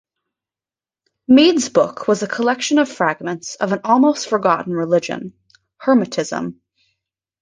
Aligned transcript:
Mead's 1.27 1.69
book 1.69 2.07
was 2.07 2.23
a 2.23 2.27
collection 2.27 2.79
of 2.79 2.89
fragments 2.89 3.53
of 3.53 3.71
an 3.71 3.81
almost 3.83 4.27
forgotten 4.29 4.73
religion: 4.73 5.33
Hermetism. 5.79 6.55